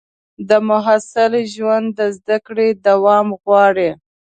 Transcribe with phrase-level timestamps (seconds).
[0.49, 3.89] د محصل ژوند د زده کړې دوام غواړي.